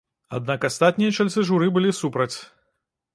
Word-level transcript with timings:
Аднак 0.37 0.63
астатнія 0.69 1.13
чальцы 1.17 1.45
журы 1.49 1.67
былі 1.75 1.91
супраць. 2.01 2.33